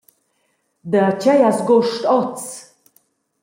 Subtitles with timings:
[0.91, 2.43] Da tgei has gust oz?